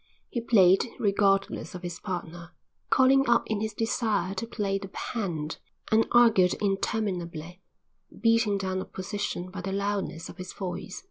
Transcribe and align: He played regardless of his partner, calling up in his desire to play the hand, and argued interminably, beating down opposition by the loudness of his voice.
He 0.31 0.41
played 0.41 0.83
regardless 0.97 1.75
of 1.75 1.83
his 1.83 1.99
partner, 1.99 2.55
calling 2.89 3.29
up 3.29 3.43
in 3.45 3.61
his 3.61 3.75
desire 3.75 4.33
to 4.33 4.47
play 4.47 4.79
the 4.79 4.89
hand, 5.13 5.59
and 5.91 6.07
argued 6.11 6.55
interminably, 6.55 7.61
beating 8.19 8.57
down 8.57 8.81
opposition 8.81 9.51
by 9.51 9.61
the 9.61 9.71
loudness 9.71 10.27
of 10.27 10.37
his 10.37 10.53
voice. 10.53 10.99